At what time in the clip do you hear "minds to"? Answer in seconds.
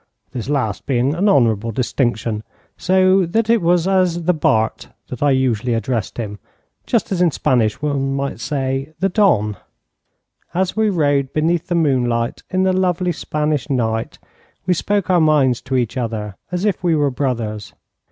15.21-15.75